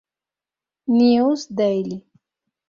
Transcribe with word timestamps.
News 0.87 1.45
Daily. 1.45 1.97